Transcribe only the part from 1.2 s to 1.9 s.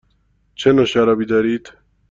دارید؟